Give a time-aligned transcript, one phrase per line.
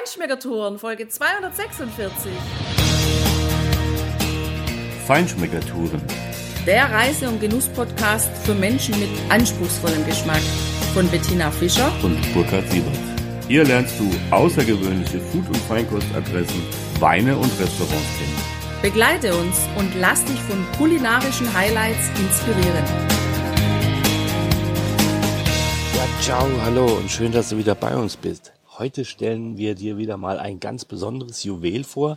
[0.00, 2.32] Feinschmeckertouren, Folge 246.
[5.06, 6.00] Feinschmeckertouren.
[6.66, 10.40] Der Reise- und Genuss-Podcast für Menschen mit anspruchsvollem Geschmack
[10.94, 12.96] von Bettina Fischer und Burkhard Siebert.
[13.46, 16.62] Hier lernst du außergewöhnliche Food- und Feinkostadressen,
[16.98, 18.80] Weine und Restaurants kennen.
[18.80, 22.84] Begleite uns und lass dich von kulinarischen Highlights inspirieren.
[25.94, 28.50] Ja, ciao, hallo und schön, dass du wieder bei uns bist.
[28.80, 32.16] Heute stellen wir dir wieder mal ein ganz besonderes Juwel vor.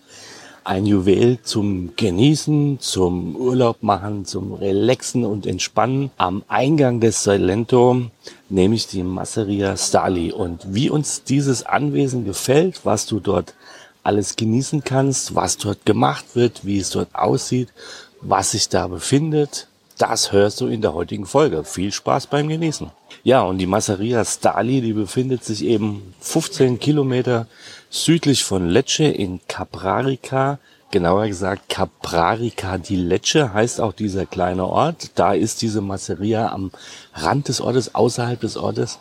[0.63, 8.03] Ein Juwel zum Genießen, zum Urlaub machen, zum Relaxen und Entspannen am Eingang des Salento,
[8.47, 10.31] nämlich die Masseria Stali.
[10.31, 13.55] Und wie uns dieses Anwesen gefällt, was du dort
[14.01, 17.73] alles genießen kannst, was dort gemacht wird, wie es dort aussieht,
[18.21, 19.67] was sich da befindet,
[20.03, 21.63] das hörst du in der heutigen Folge.
[21.63, 22.91] Viel Spaß beim Genießen.
[23.23, 27.47] Ja, und die Masseria Stali, die befindet sich eben 15 Kilometer
[27.89, 30.59] südlich von Lecce in Caprarica.
[30.91, 35.11] Genauer gesagt, Caprarica di Lecce heißt auch dieser kleine Ort.
[35.15, 36.71] Da ist diese Masseria am
[37.13, 38.99] Rand des Ortes, außerhalb des Ortes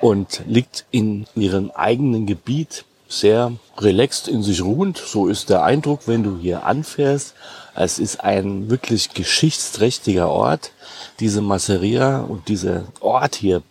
[0.00, 4.98] und liegt in ihrem eigenen Gebiet sehr relaxed in sich ruhend.
[4.98, 7.34] So ist der Eindruck, wenn du hier anfährst.
[7.74, 10.72] Es ist ein wirklich geschichtsträchtiger Ort.
[11.20, 13.62] Diese Masseria und dieser Ort hier,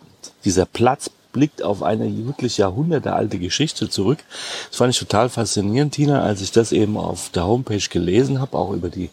[0.44, 4.18] dieser Platz blickt auf eine wirklich jahrhundertealte Geschichte zurück.
[4.70, 8.56] Das fand ich total faszinierend, Tina, als ich das eben auf der Homepage gelesen habe,
[8.56, 9.10] auch über die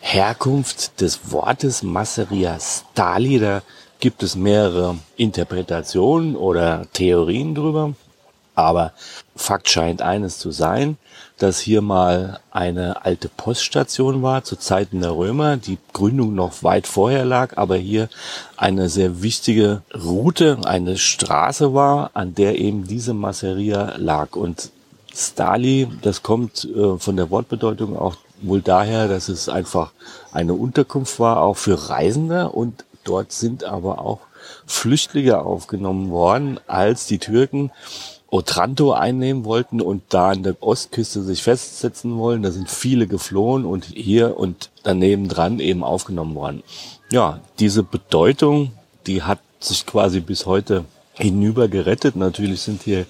[0.00, 3.38] Herkunft des Wortes Masseria Stali.
[3.38, 3.62] Da
[4.00, 7.94] gibt es mehrere Interpretationen oder Theorien drüber.
[8.54, 8.92] Aber
[9.36, 10.96] Fakt scheint eines zu sein,
[11.38, 16.86] dass hier mal eine alte Poststation war zu Zeiten der Römer, die Gründung noch weit
[16.86, 18.08] vorher lag, aber hier
[18.56, 24.36] eine sehr wichtige Route, eine Straße war, an der eben diese Masseria lag.
[24.36, 24.70] Und
[25.12, 29.92] Stali, das kommt äh, von der Wortbedeutung auch wohl daher, dass es einfach
[30.32, 34.20] eine Unterkunft war, auch für Reisende und dort sind aber auch
[34.66, 37.70] Flüchtlinge aufgenommen worden, als die Türken
[38.34, 42.42] Otranto einnehmen wollten und da an der Ostküste sich festsetzen wollen.
[42.42, 46.64] Da sind viele geflohen und hier und daneben dran eben aufgenommen worden.
[47.12, 48.72] Ja, diese Bedeutung,
[49.06, 52.16] die hat sich quasi bis heute hinüber gerettet.
[52.16, 53.06] Natürlich sind hier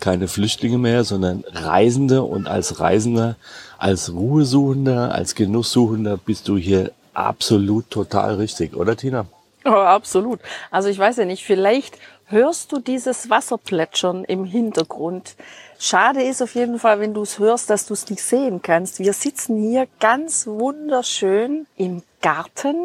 [0.00, 3.36] keine Flüchtlinge mehr, sondern Reisende und als Reisender,
[3.76, 9.26] als Ruhesuchender, als Genusssuchender bist du hier absolut total richtig, oder Tina?
[9.66, 10.40] Oh, absolut.
[10.70, 15.36] Also ich weiß ja nicht, vielleicht hörst du dieses Wasserplätschern im Hintergrund.
[15.78, 18.98] Schade ist auf jeden Fall, wenn du es hörst, dass du es nicht sehen kannst.
[18.98, 22.76] Wir sitzen hier ganz wunderschön im Garten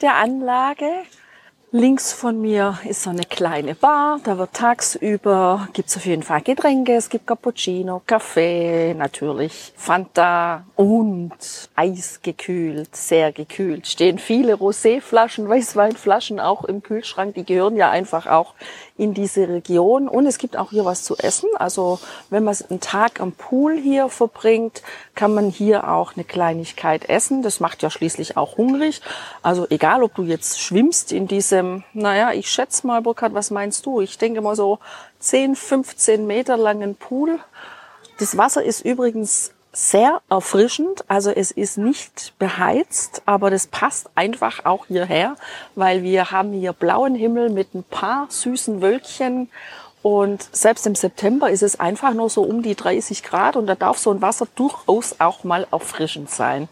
[0.00, 0.88] der Anlage
[1.78, 4.18] Links von mir ist so eine kleine Bar.
[4.24, 6.94] Da wird tagsüber, gibt's auf jeden Fall Getränke.
[6.94, 11.32] Es gibt Cappuccino, Kaffee, natürlich Fanta und
[11.74, 13.86] Eis gekühlt, sehr gekühlt.
[13.86, 17.34] Stehen viele Roséflaschen, Weißweinflaschen auch im Kühlschrank.
[17.34, 18.54] Die gehören ja einfach auch
[18.96, 20.08] in diese Region.
[20.08, 21.50] Und es gibt auch hier was zu essen.
[21.56, 21.98] Also
[22.30, 24.82] wenn man einen Tag am Pool hier verbringt,
[25.14, 27.42] kann man hier auch eine Kleinigkeit essen.
[27.42, 29.02] Das macht ja schließlich auch hungrig.
[29.42, 31.26] Also egal, ob du jetzt schwimmst in
[31.66, 34.00] diesem, naja, ich schätze mal, Burkhard, was meinst du?
[34.00, 34.78] Ich denke mal so
[35.20, 37.38] 10, 15 Meter langen Pool.
[38.18, 41.04] Das Wasser ist übrigens sehr erfrischend.
[41.08, 45.36] Also es ist nicht beheizt, aber das passt einfach auch hierher,
[45.74, 49.50] weil wir haben hier blauen Himmel mit ein paar süßen Wölkchen
[50.02, 53.74] und selbst im September ist es einfach nur so um die 30 Grad und da
[53.74, 56.68] darf so ein Wasser durchaus auch mal erfrischend sein.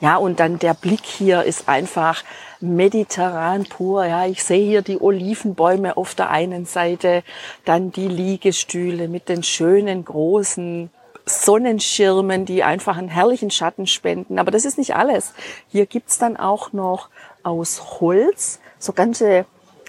[0.00, 2.22] Ja, und dann der Blick hier ist einfach
[2.60, 4.04] mediterran pur.
[4.06, 7.22] Ja, ich sehe hier die Olivenbäume auf der einen Seite,
[7.64, 10.90] dann die Liegestühle mit den schönen großen
[11.26, 14.38] Sonnenschirmen, die einfach einen herrlichen Schatten spenden.
[14.38, 15.34] Aber das ist nicht alles.
[15.68, 17.08] Hier gibt's dann auch noch
[17.42, 19.44] aus Holz so ganze,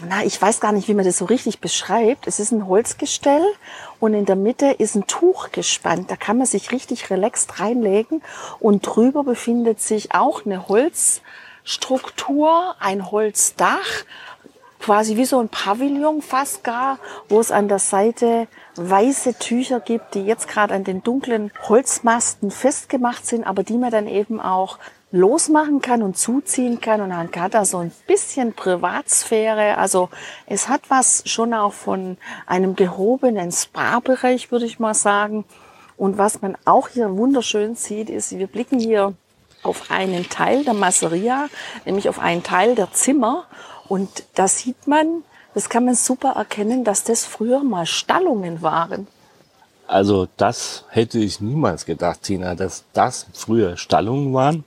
[0.08, 2.28] na, ich weiß gar nicht, wie man das so richtig beschreibt.
[2.28, 3.46] Es ist ein Holzgestell
[4.00, 6.12] und in der Mitte ist ein Tuch gespannt.
[6.12, 8.22] Da kann man sich richtig relaxed reinlegen
[8.60, 14.06] und drüber befindet sich auch eine Holzstruktur, ein Holzdach,
[14.80, 20.16] quasi wie so ein Pavillon fast gar, wo es an der Seite weiße Tücher gibt,
[20.16, 24.80] die jetzt gerade an den dunklen Holzmasten festgemacht sind, aber die man dann eben auch
[25.12, 29.78] losmachen kann und zuziehen kann und dann hat da so ein bisschen Privatsphäre.
[29.78, 30.10] Also
[30.46, 35.46] es hat was schon auch von einem gehobenen Spa-Bereich, würde ich mal sagen.
[35.98, 39.14] Und was man auch hier wunderschön sieht, ist, wir blicken hier
[39.64, 41.50] auf einen Teil der Masseria,
[41.86, 43.46] nämlich auf einen Teil der Zimmer.
[43.88, 45.24] Und da sieht man,
[45.54, 49.08] das kann man super erkennen, dass das früher mal Stallungen waren.
[49.89, 54.63] Also das hätte ich niemals gedacht, Tina, dass das früher Stallungen waren.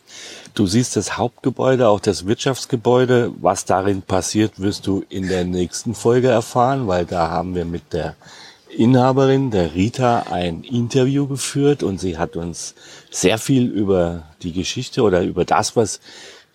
[0.52, 3.32] Du siehst das Hauptgebäude, auch das Wirtschaftsgebäude.
[3.40, 7.92] Was darin passiert, wirst du in der nächsten Folge erfahren, weil da haben wir mit
[7.92, 8.16] der
[8.69, 12.74] Inhaberin, der Rita, ein Interview geführt und sie hat uns
[13.08, 16.00] sehr viel über die Geschichte oder über das, was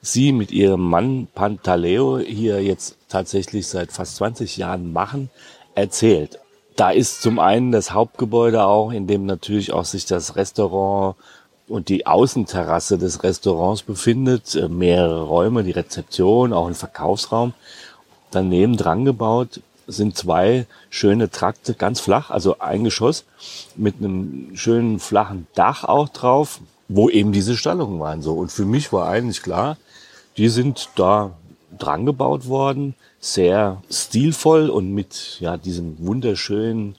[0.02, 5.30] sie mit ihrem Mann Pantaleo hier jetzt tatsächlich seit fast 20 Jahren machen,
[5.74, 6.40] erzählt.
[6.78, 11.16] Da ist zum einen das Hauptgebäude auch, in dem natürlich auch sich das Restaurant
[11.68, 17.54] und die Außenterrasse des Restaurants befindet, äh, mehrere Räume, die Rezeption, auch ein Verkaufsraum.
[18.30, 23.26] Daneben dran gebaut sind zwei schöne Trakte, ganz flach, also ein Geschoss
[23.76, 26.60] mit einem schönen flachen Dach auch drauf,
[26.90, 28.36] wo eben diese Stallungen waren so.
[28.36, 29.78] Und für mich war eigentlich klar,
[30.38, 31.32] die sind da
[31.76, 32.94] dran gebaut worden,
[33.34, 36.96] sehr stilvoll und mit ja, diesem wunderschönen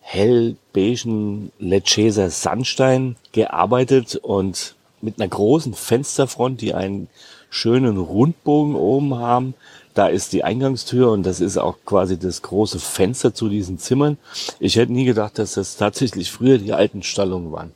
[0.00, 7.08] hellbeigen Lecheser Sandstein gearbeitet und mit einer großen Fensterfront, die einen
[7.50, 9.54] schönen Rundbogen oben haben.
[9.94, 14.16] Da ist die Eingangstür und das ist auch quasi das große Fenster zu diesen Zimmern.
[14.58, 17.72] Ich hätte nie gedacht, dass das tatsächlich früher die alten Stallungen waren.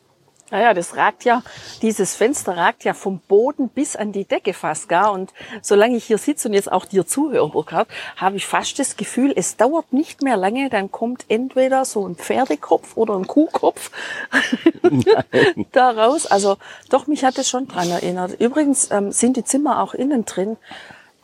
[0.50, 1.42] Naja, das ragt ja,
[1.82, 5.12] dieses Fenster ragt ja vom Boden bis an die Decke fast gar.
[5.12, 8.96] Und solange ich hier sitze und jetzt auch dir zuhöre, Burkhard, habe ich fast das
[8.96, 13.90] Gefühl, es dauert nicht mehr lange, dann kommt entweder so ein Pferdekopf oder ein Kuhkopf
[15.72, 16.26] da raus.
[16.26, 16.58] Also
[16.90, 18.40] doch, mich hat es schon dran erinnert.
[18.40, 20.56] Übrigens ähm, sind die Zimmer auch innen drin.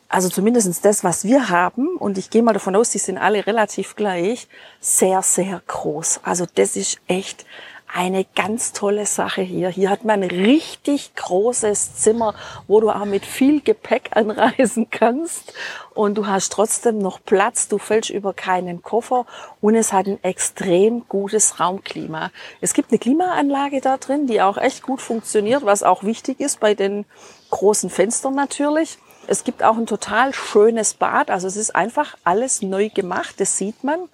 [0.08, 3.46] Also zumindestens das, was wir haben, und ich gehe mal davon aus, die sind alle
[3.46, 4.46] relativ gleich,
[4.78, 6.20] sehr, sehr groß.
[6.22, 7.46] Also das ist echt
[7.94, 9.68] eine ganz tolle Sache hier.
[9.68, 12.34] Hier hat man ein richtig großes Zimmer,
[12.66, 15.52] wo du auch mit viel Gepäck anreisen kannst
[15.94, 19.26] und du hast trotzdem noch Platz, du fällst über keinen Koffer
[19.60, 22.30] und es hat ein extrem gutes Raumklima.
[22.62, 26.60] Es gibt eine Klimaanlage da drin, die auch echt gut funktioniert, was auch wichtig ist
[26.60, 27.04] bei den
[27.50, 28.98] großen Fenstern natürlich.
[29.26, 33.58] Es gibt auch ein total schönes Bad, also es ist einfach alles neu gemacht, das
[33.58, 34.08] sieht man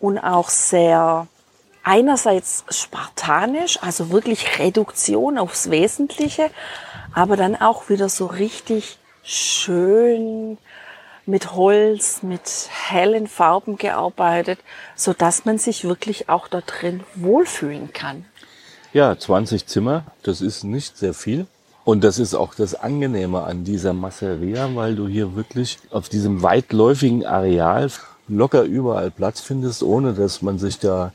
[0.00, 1.26] und auch sehr
[1.88, 6.50] einerseits spartanisch, also wirklich Reduktion aufs Wesentliche,
[7.14, 10.58] aber dann auch wieder so richtig schön
[11.24, 14.58] mit Holz, mit hellen Farben gearbeitet,
[14.96, 18.26] so dass man sich wirklich auch da drin wohlfühlen kann.
[18.92, 21.46] Ja, 20 Zimmer, das ist nicht sehr viel.
[21.84, 26.42] Und das ist auch das Angenehme an dieser Masseria, weil du hier wirklich auf diesem
[26.42, 27.90] weitläufigen Areal
[28.28, 31.12] locker überall Platz findest, ohne dass man sich da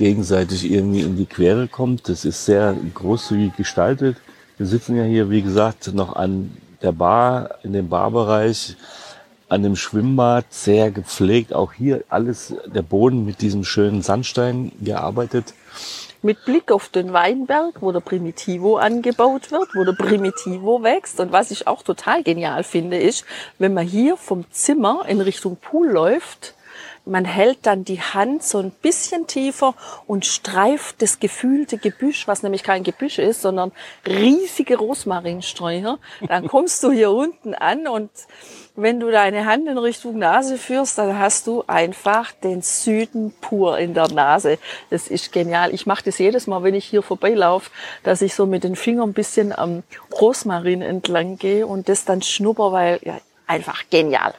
[0.00, 2.08] gegenseitig irgendwie in die Quere kommt.
[2.08, 4.16] Das ist sehr großzügig gestaltet.
[4.56, 8.76] Wir sitzen ja hier, wie gesagt, noch an der Bar, in dem Barbereich,
[9.50, 11.52] an dem Schwimmbad, sehr gepflegt.
[11.52, 15.52] Auch hier alles, der Boden mit diesem schönen Sandstein gearbeitet.
[16.22, 21.20] Mit Blick auf den Weinberg, wo der Primitivo angebaut wird, wo der Primitivo wächst.
[21.20, 23.26] Und was ich auch total genial finde, ist,
[23.58, 26.54] wenn man hier vom Zimmer in Richtung Pool läuft,
[27.10, 29.74] man hält dann die Hand so ein bisschen tiefer
[30.06, 33.72] und streift das gefühlte Gebüsch, was nämlich kein Gebüsch ist, sondern
[34.06, 35.98] riesige Rosmarinsträucher.
[36.26, 38.10] Dann kommst du hier unten an und
[38.76, 43.78] wenn du deine Hand in Richtung Nase führst, dann hast du einfach den Süden pur
[43.78, 44.58] in der Nase.
[44.88, 45.74] Das ist genial.
[45.74, 47.70] Ich mache das jedes Mal, wenn ich hier vorbeilaufe,
[48.04, 49.82] dass ich so mit den Fingern ein bisschen am
[50.12, 54.34] Rosmarin entlang gehe und das dann schnupper, weil ja, einfach genial.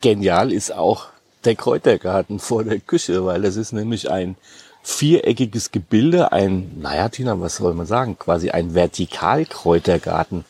[0.00, 1.13] Genial ist auch
[1.44, 4.36] der Kräutergarten vor der Küche, weil das ist nämlich ein
[4.84, 10.44] viereckiges Gebilde, ein, naja, Tina, was soll man sagen, quasi ein Vertikalkräutergarten.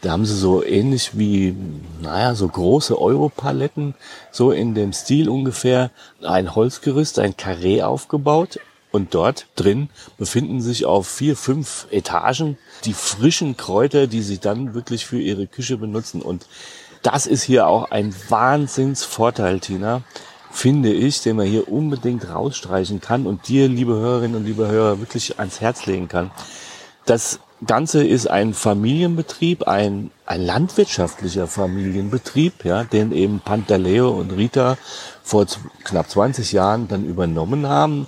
[0.00, 1.54] Da haben sie so ähnlich wie,
[2.02, 3.94] naja, so große Europaletten,
[4.30, 5.90] so in dem Stil ungefähr,
[6.22, 8.58] ein Holzgerüst, ein Karree aufgebaut.
[8.90, 14.72] Und dort drin befinden sich auf vier, fünf Etagen die frischen Kräuter, die sie dann
[14.72, 16.22] wirklich für ihre Küche benutzen.
[16.22, 16.46] Und
[17.02, 20.02] das ist hier auch ein Wahnsinnsvorteil, Tina
[20.54, 25.00] finde ich, den man hier unbedingt rausstreichen kann und dir, liebe Hörerinnen und liebe Hörer,
[25.00, 26.30] wirklich ans Herz legen kann.
[27.06, 34.78] Das Ganze ist ein Familienbetrieb, ein, ein landwirtschaftlicher Familienbetrieb, ja, den eben Pantaleo und Rita
[35.22, 35.46] vor
[35.82, 38.06] knapp 20 Jahren dann übernommen haben.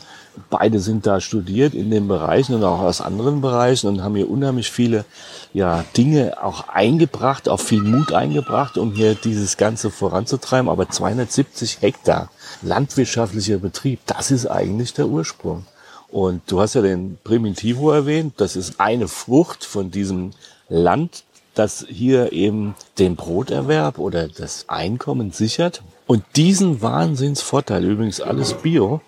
[0.51, 4.31] Beide sind da studiert in den Bereichen und auch aus anderen Bereichen und haben hier
[4.31, 5.05] unheimlich viele
[5.53, 10.69] ja, Dinge auch eingebracht, auch viel Mut eingebracht, um hier dieses Ganze voranzutreiben.
[10.69, 12.31] Aber 270 Hektar
[12.63, 15.67] landwirtschaftlicher Betrieb, das ist eigentlich der Ursprung.
[16.09, 20.31] Und du hast ja den Primitivo erwähnt, das ist eine Frucht von diesem
[20.69, 21.25] Land,
[21.55, 25.83] das hier eben den Broterwerb oder das Einkommen sichert.
[26.07, 29.01] Und diesen Wahnsinnsvorteil, übrigens alles Bio,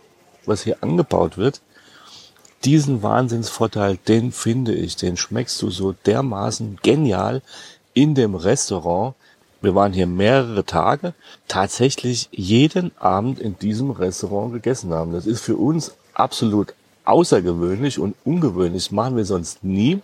[0.48, 1.60] was hier angebaut wird,
[2.64, 7.42] diesen Wahnsinnsvorteil, den finde ich, den schmeckst du so dermaßen genial
[7.94, 9.14] in dem Restaurant.
[9.60, 11.14] Wir waren hier mehrere Tage,
[11.46, 15.12] tatsächlich jeden Abend in diesem Restaurant gegessen haben.
[15.12, 16.74] Das ist für uns absolut
[17.08, 18.92] außergewöhnlich und ungewöhnlich.
[18.92, 20.00] Machen wir sonst nie,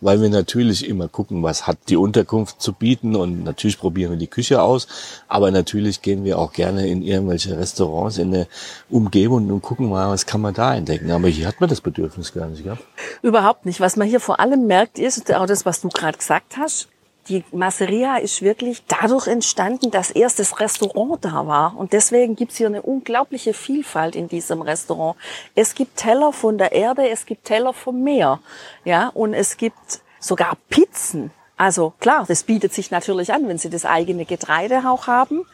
[0.00, 4.18] weil wir natürlich immer gucken, was hat die Unterkunft zu bieten und natürlich probieren wir
[4.18, 4.88] die Küche aus,
[5.28, 8.46] aber natürlich gehen wir auch gerne in irgendwelche Restaurants in der
[8.88, 11.10] Umgebung und gucken mal, was kann man da entdecken.
[11.10, 12.78] Aber hier hat man das Bedürfnis gar nicht, ja?
[13.22, 13.80] Überhaupt nicht.
[13.80, 16.88] Was man hier vor allem merkt, ist auch das, was du gerade gesagt hast
[17.28, 21.76] die Masseria ist wirklich dadurch entstanden, dass erst das Restaurant da war.
[21.76, 25.16] Und deswegen gibt's hier eine unglaubliche Vielfalt in diesem Restaurant.
[25.54, 28.40] Es gibt Teller von der Erde, es gibt Teller vom Meer.
[28.84, 31.30] Ja, und es gibt sogar Pizzen.
[31.56, 35.44] Also klar, das bietet sich natürlich an, wenn Sie das eigene Getreide auch haben,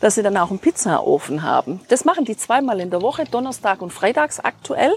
[0.00, 1.80] dass Sie dann auch einen Pizzaofen haben.
[1.88, 4.92] Das machen die zweimal in der Woche, Donnerstag und Freitags aktuell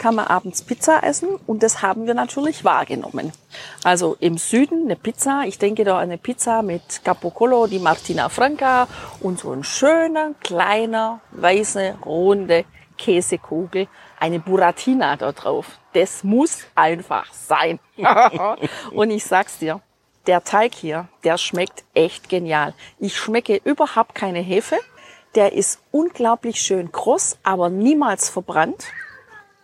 [0.00, 3.32] kann man abends Pizza essen und das haben wir natürlich wahrgenommen.
[3.84, 8.88] Also im Süden eine Pizza, ich denke da eine Pizza mit Capocolo, die Martina Franca
[9.20, 12.64] und so ein schöner, kleiner, weiße, runde
[12.96, 13.88] Käsekugel,
[14.18, 15.66] eine Buratina da drauf.
[15.92, 17.78] Das muss einfach sein.
[18.92, 19.82] und ich sag's dir,
[20.26, 22.72] der Teig hier, der schmeckt echt genial.
[22.98, 24.78] Ich schmecke überhaupt keine Hefe.
[25.34, 28.86] Der ist unglaublich schön kross, aber niemals verbrannt.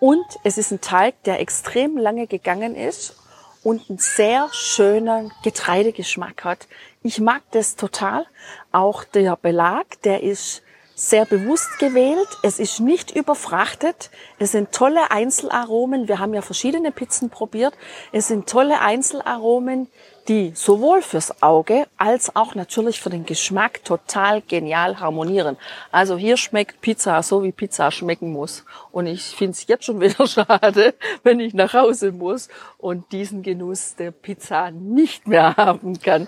[0.06, 3.16] Und es ist ein Teig, der extrem lange gegangen ist
[3.64, 6.68] und einen sehr schönen Getreidegeschmack hat.
[7.02, 8.24] Ich mag das total.
[8.70, 10.62] Auch der Belag, der ist
[10.98, 12.26] sehr bewusst gewählt.
[12.42, 14.10] Es ist nicht überfrachtet.
[14.38, 16.08] Es sind tolle Einzelaromen.
[16.08, 17.74] Wir haben ja verschiedene Pizzen probiert.
[18.12, 19.88] Es sind tolle Einzelaromen,
[20.26, 25.58] die sowohl fürs Auge als auch natürlich für den Geschmack total genial harmonieren.
[25.92, 28.64] Also hier schmeckt Pizza so, wie Pizza schmecken muss.
[28.90, 32.48] Und ich finde es jetzt schon wieder schade, wenn ich nach Hause muss
[32.78, 36.26] und diesen Genuss der Pizza nicht mehr haben kann.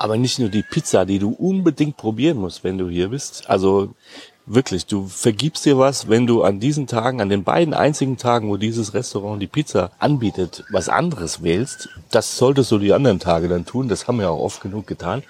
[0.00, 3.48] Aber nicht nur die Pizza, die du unbedingt probieren musst, wenn du hier bist.
[3.50, 3.94] Also
[4.52, 8.48] Wirklich, du vergibst dir was, wenn du an diesen Tagen, an den beiden einzigen Tagen,
[8.48, 11.88] wo dieses Restaurant die Pizza anbietet, was anderes wählst.
[12.10, 13.86] Das solltest du die anderen Tage dann tun.
[13.88, 15.22] Das haben wir auch oft genug getan.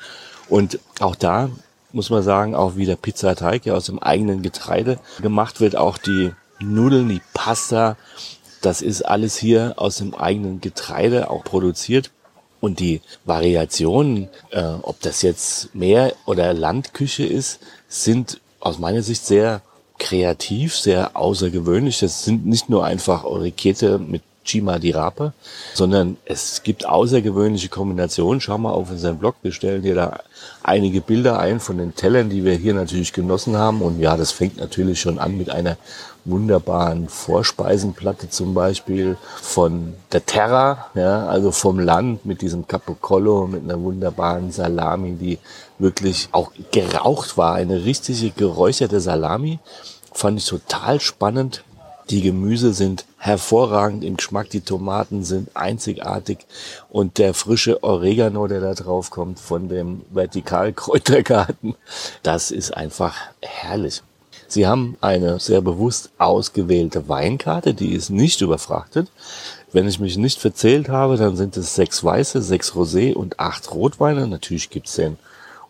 [0.48, 1.50] Und auch da
[1.92, 5.98] muss man sagen, auch wie der Pizzateig ja aus dem eigenen Getreide gemacht wird, auch
[5.98, 7.98] die Nudeln, die Pasta,
[8.62, 12.10] das ist alles hier aus dem eigenen Getreide auch produziert.
[12.60, 19.24] Und die Variationen, äh, ob das jetzt Meer- oder Landküche ist, sind aus meiner Sicht
[19.24, 19.62] sehr
[19.98, 22.00] kreativ, sehr außergewöhnlich.
[22.00, 25.32] Das sind nicht nur einfach Orikete mit Chima di Rape,
[25.74, 28.40] sondern es gibt außergewöhnliche Kombinationen.
[28.40, 30.20] Schau mal auf unseren Blog, wir stellen dir da
[30.62, 33.82] einige Bilder ein von den Tellern, die wir hier natürlich genossen haben.
[33.82, 35.76] Und ja, das fängt natürlich schon an mit einer
[36.24, 43.64] wunderbaren Vorspeisenplatte zum Beispiel von der Terra, ja, also vom Land mit diesem Capocollo, mit
[43.64, 45.38] einer wunderbaren Salami, die
[45.78, 49.58] wirklich auch geraucht war, eine richtige geräucherte Salami.
[50.12, 51.62] Fand ich total spannend.
[52.08, 56.38] Die Gemüse sind hervorragend im Geschmack, die Tomaten sind einzigartig
[56.88, 61.74] und der frische Oregano, der da drauf kommt von dem Vertikalkräutergarten,
[62.22, 64.02] das ist einfach herrlich.
[64.48, 69.08] Sie haben eine sehr bewusst ausgewählte Weinkarte, die ist nicht überfrachtet.
[69.72, 73.72] Wenn ich mich nicht verzählt habe, dann sind es sechs weiße, sechs Rosé und acht
[73.72, 74.26] Rotweine.
[74.26, 75.18] Natürlich gibt's den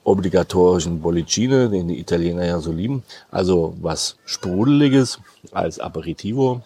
[0.04, 3.02] obligatorischen Bollicine, den die Italiener ja so lieben.
[3.30, 5.18] Also was Sprudeliges
[5.52, 6.62] als Aperitivo.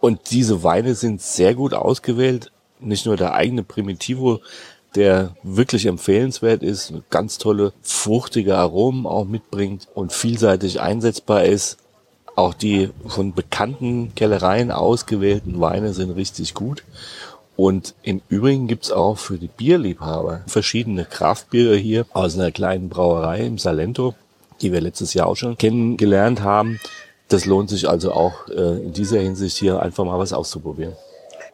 [0.00, 2.50] Und diese Weine sind sehr gut ausgewählt.
[2.80, 4.40] Nicht nur der eigene Primitivo
[4.94, 11.78] der wirklich empfehlenswert ist, ganz tolle fruchtige Aromen auch mitbringt und vielseitig einsetzbar ist.
[12.34, 16.82] Auch die von bekannten Kellereien ausgewählten Weine sind richtig gut.
[17.56, 23.40] Und im Übrigen gibt's auch für die Bierliebhaber verschiedene Kraftbiere hier aus einer kleinen Brauerei
[23.40, 24.14] im Salento,
[24.60, 26.80] die wir letztes Jahr auch schon kennengelernt haben.
[27.28, 30.94] Das lohnt sich also auch äh, in dieser Hinsicht hier einfach mal was auszuprobieren.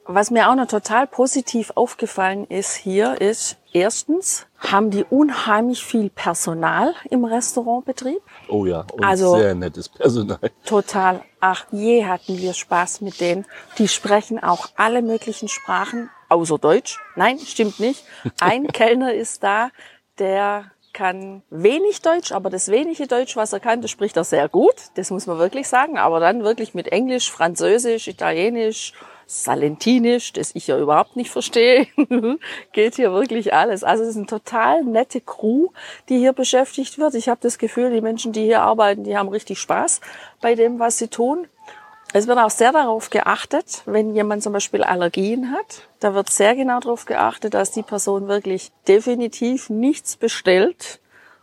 [0.07, 6.11] Was mir auch noch total positiv aufgefallen ist hier, ist, erstens haben die unheimlich viel
[6.11, 8.21] Personal im Restaurantbetrieb.
[8.49, 10.39] Oh ja, also, sehr nettes Personal.
[10.65, 11.23] Total.
[11.41, 13.47] Ach, je hatten wir Spaß mit denen.
[13.79, 16.99] Die sprechen auch alle möglichen Sprachen, außer Deutsch.
[17.15, 18.05] Nein, stimmt nicht.
[18.41, 19.71] Ein Kellner ist da,
[20.19, 24.49] der kann wenig Deutsch, aber das wenige Deutsch, was er kann, das spricht er sehr
[24.49, 24.75] gut.
[24.97, 25.97] Das muss man wirklich sagen.
[25.97, 28.95] Aber dann wirklich mit Englisch, Französisch, Italienisch,
[29.31, 31.87] Salentinisch, das ich ja überhaupt nicht verstehe,
[32.73, 33.85] geht hier wirklich alles.
[33.85, 35.69] Also es ist eine total nette Crew,
[36.09, 37.15] die hier beschäftigt wird.
[37.15, 40.01] Ich habe das Gefühl, die Menschen, die hier arbeiten, die haben richtig Spaß
[40.41, 41.47] bei dem, was sie tun.
[42.15, 45.83] Es wird auch sehr darauf geachtet, wenn jemand zum Beispiel Allergien hat.
[46.01, 51.01] Da wird sehr genau darauf geachtet, dass die Person wirklich definitiv nichts bestellt,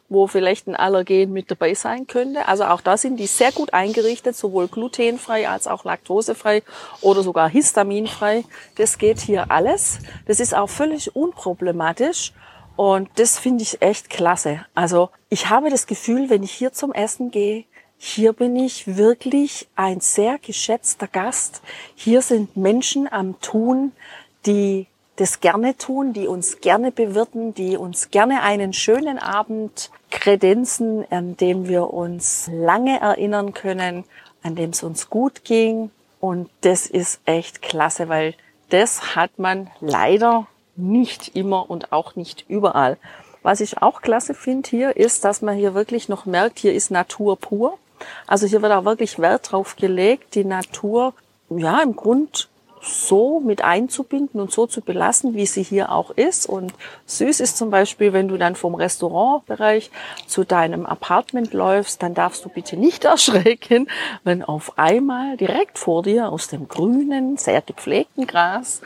[0.09, 2.47] wo vielleicht ein Allergen mit dabei sein könnte.
[2.47, 6.63] Also auch da sind die sehr gut eingerichtet, sowohl glutenfrei als auch laktosefrei
[7.01, 8.43] oder sogar histaminfrei.
[8.75, 9.99] Das geht hier alles.
[10.25, 12.33] Das ist auch völlig unproblematisch.
[12.75, 14.65] Und das finde ich echt klasse.
[14.75, 17.63] Also ich habe das Gefühl, wenn ich hier zum Essen gehe,
[17.97, 21.61] hier bin ich wirklich ein sehr geschätzter Gast.
[21.95, 23.93] Hier sind Menschen am Tun,
[24.45, 31.05] die das gerne tun, die uns gerne bewirten, die uns gerne einen schönen Abend kredenzen,
[31.09, 34.03] an dem wir uns lange erinnern können,
[34.43, 35.91] an dem es uns gut ging.
[36.19, 38.33] Und das ist echt klasse, weil
[38.69, 42.97] das hat man leider nicht immer und auch nicht überall.
[43.41, 46.91] Was ich auch klasse finde hier, ist, dass man hier wirklich noch merkt, hier ist
[46.91, 47.77] Natur pur.
[48.27, 51.13] Also hier wird auch wirklich Wert drauf gelegt, die Natur
[51.49, 52.49] ja im Grund
[52.85, 56.47] so mit einzubinden und so zu belassen, wie sie hier auch ist.
[56.47, 56.73] Und
[57.05, 59.91] süß ist zum Beispiel, wenn du dann vom Restaurantbereich
[60.27, 63.87] zu deinem Apartment läufst, dann darfst du bitte nicht erschrecken,
[64.23, 68.81] wenn auf einmal direkt vor dir aus dem grünen, sehr gepflegten Gras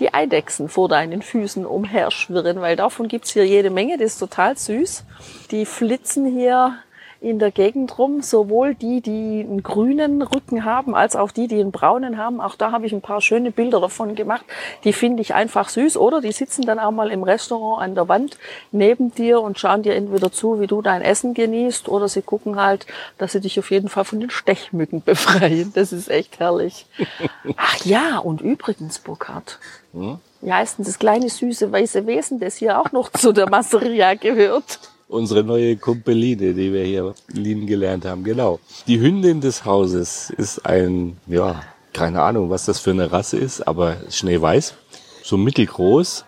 [0.00, 4.56] die Eidechsen vor deinen Füßen umherschwirren, weil davon gibt's hier jede Menge, das ist total
[4.56, 5.04] süß.
[5.50, 6.78] Die flitzen hier
[7.20, 11.60] in der Gegend rum, sowohl die, die einen grünen Rücken haben, als auch die, die
[11.60, 12.40] einen braunen haben.
[12.40, 14.44] Auch da habe ich ein paar schöne Bilder davon gemacht.
[14.84, 16.22] Die finde ich einfach süß, oder?
[16.22, 18.38] Die sitzen dann auch mal im Restaurant an der Wand
[18.72, 22.56] neben dir und schauen dir entweder zu, wie du dein Essen genießt, oder sie gucken
[22.56, 22.86] halt,
[23.18, 25.72] dass sie dich auf jeden Fall von den Stechmücken befreien.
[25.74, 26.86] Das ist echt herrlich.
[27.56, 29.58] Ach ja, und übrigens, Burkhard.
[29.92, 30.20] Hm?
[30.40, 34.14] Wie heißt denn das kleine süße weiße Wesen, das hier auch noch zu der Masseria
[34.14, 34.78] gehört?
[35.10, 38.24] Unsere neue Kumpeline, die wir hier lieben gelernt haben.
[38.24, 38.60] Genau.
[38.86, 41.62] Die Hündin des Hauses ist ein, ja,
[41.92, 44.74] keine Ahnung, was das für eine Rasse ist, aber schneeweiß,
[45.22, 46.24] so mittelgroß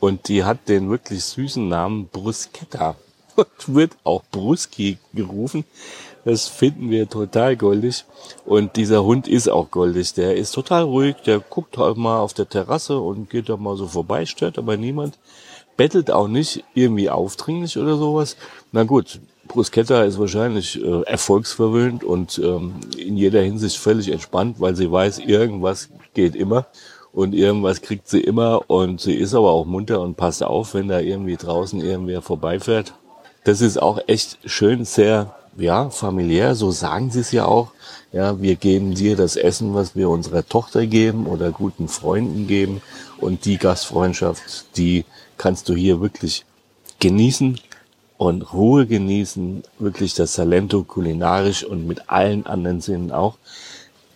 [0.00, 2.96] und die hat den wirklich süßen Namen Bruschetta
[3.36, 5.64] und wird auch Bruski gerufen.
[6.24, 8.04] Das finden wir total goldig.
[8.46, 10.14] Und dieser Hund ist auch goldig.
[10.14, 11.16] Der ist total ruhig.
[11.26, 14.78] Der guckt halt mal auf der Terrasse und geht da mal so vorbei, stört aber
[14.78, 15.18] niemand
[15.76, 18.36] bettelt auch nicht irgendwie aufdringlich oder sowas.
[18.72, 24.74] Na gut, Bruschetta ist wahrscheinlich äh, erfolgsverwöhnt und ähm, in jeder Hinsicht völlig entspannt, weil
[24.74, 26.66] sie weiß, irgendwas geht immer
[27.12, 30.88] und irgendwas kriegt sie immer und sie ist aber auch munter und passt auf, wenn
[30.88, 32.94] da irgendwie draußen irgendwer vorbeifährt.
[33.44, 37.68] Das ist auch echt schön, sehr ja, familiär, so sagen sie es ja auch.
[38.12, 42.80] Ja, wir geben dir das Essen, was wir unserer Tochter geben oder guten Freunden geben
[43.18, 45.04] und die Gastfreundschaft, die
[45.38, 46.44] kannst du hier wirklich
[47.00, 47.60] genießen
[48.16, 53.36] und Ruhe genießen, wirklich das Salento kulinarisch und mit allen anderen Sinnen auch.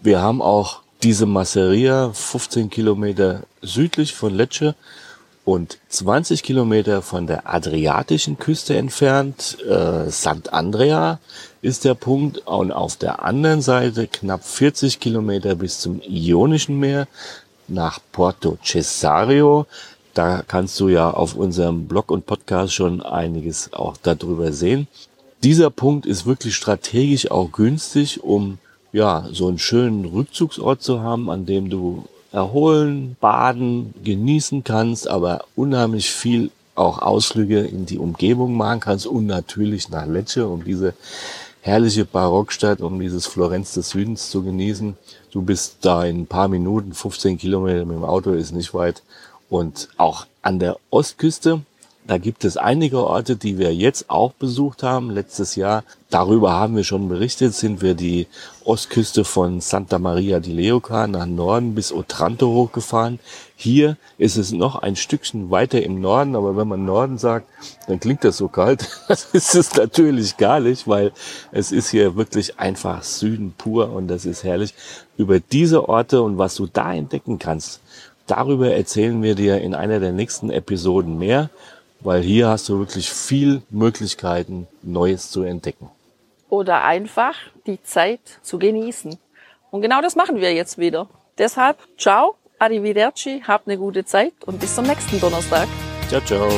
[0.01, 4.75] Wir haben auch diese Masseria 15 Kilometer südlich von Lecce
[5.45, 9.57] und 20 Kilometer von der adriatischen Küste entfernt.
[9.67, 11.19] Äh, Sant'Andrea
[11.63, 17.09] ist der Punkt und auf der anderen Seite knapp 40 Kilometer bis zum Ionischen Meer
[17.67, 19.67] nach Porto Cesario.
[20.19, 24.89] Da kannst du ja auf unserem Blog und Podcast schon einiges auch darüber sehen.
[25.45, 28.59] Dieser Punkt ist wirklich strategisch auch günstig, um
[28.91, 35.45] ja so einen schönen Rückzugsort zu haben, an dem du erholen, baden, genießen kannst, aber
[35.55, 40.95] unheimlich viel auch Ausflüge in die Umgebung machen kannst und natürlich nach Lecce, um diese
[41.61, 44.97] herrliche Barockstadt, um dieses Florenz des Südens zu genießen.
[45.31, 49.05] Du bist da in ein paar Minuten, 15 Kilometer mit dem Auto ist nicht weit
[49.49, 51.63] und auch an der Ostküste,
[52.09, 55.11] da gibt es einige Orte, die wir jetzt auch besucht haben.
[55.11, 58.29] Letztes Jahr, darüber haben wir schon berichtet, sind wir die
[58.65, 63.19] Ostküste von Santa Maria di Leuca nach Norden bis Otranto hochgefahren.
[63.57, 67.47] Hier ist es noch ein Stückchen weiter im Norden, aber wenn man Norden sagt,
[67.89, 68.89] dann klingt das so kalt.
[69.09, 71.13] Das ist es natürlich gar nicht, weil
[71.53, 74.73] es ist hier wirklich einfach Süden pur und das ist herrlich.
[75.19, 77.81] Über diese Orte und was du da entdecken kannst,
[78.29, 81.49] Darüber erzählen wir dir in einer der nächsten Episoden mehr,
[82.01, 85.91] weil hier hast du wirklich viel Möglichkeiten, Neues zu entdecken.
[86.51, 87.35] Oder einfach
[87.67, 89.19] die Zeit zu genießen.
[89.71, 91.09] Und genau das machen wir jetzt wieder.
[91.39, 95.67] Deshalb, ciao, arrivederci, habt eine gute Zeit und bis zum nächsten Donnerstag.
[96.09, 96.51] Ciao, ciao.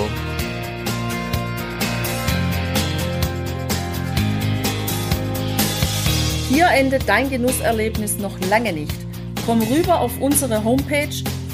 [6.49, 8.97] Hier endet dein Genusserlebnis noch lange nicht.
[9.47, 11.15] Komm rüber auf unsere Homepage